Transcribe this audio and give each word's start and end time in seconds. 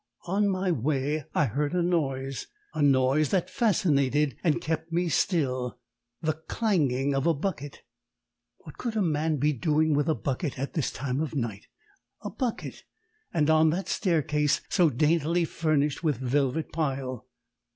On 0.25 0.47
my 0.49 0.71
way 0.71 1.25
I 1.35 1.45
heard 1.45 1.75
a 1.75 1.83
noise 1.83 2.47
a 2.73 2.81
noise 2.81 3.29
that 3.29 3.51
fascinated 3.51 4.35
and 4.43 4.59
kept 4.59 4.91
me 4.91 5.09
still 5.09 5.77
the 6.23 6.33
clanging 6.33 7.13
of 7.13 7.27
a 7.27 7.35
bucket. 7.35 7.83
What 8.63 8.79
could 8.79 8.95
a 8.95 9.01
man 9.03 9.37
be 9.37 9.53
doing 9.53 9.93
with 9.93 10.09
a 10.09 10.15
bucket 10.15 10.57
at 10.57 10.73
this 10.73 10.89
time 10.91 11.21
of 11.21 11.35
night 11.35 11.67
a 12.23 12.31
bucket! 12.31 12.83
and 13.31 13.47
on 13.51 13.69
that 13.69 13.87
staircase 13.87 14.61
so 14.69 14.89
daintily 14.89 15.45
furnished 15.45 16.03
with 16.03 16.17
velvet 16.17 16.71
pile? 16.71 17.27